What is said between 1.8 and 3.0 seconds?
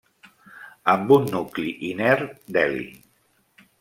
inert d'heli.